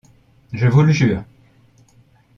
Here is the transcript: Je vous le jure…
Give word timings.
Je 0.51 0.65
vous 0.65 0.81
le 0.81 0.91
jure… 0.91 1.23